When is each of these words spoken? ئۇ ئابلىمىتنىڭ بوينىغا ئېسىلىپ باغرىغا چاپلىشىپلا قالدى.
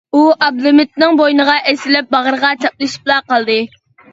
ئۇ 0.17 0.21
ئابلىمىتنىڭ 0.45 1.13
بوينىغا 1.19 1.57
ئېسىلىپ 1.73 2.09
باغرىغا 2.17 2.51
چاپلىشىپلا 2.65 3.19
قالدى. 3.31 3.63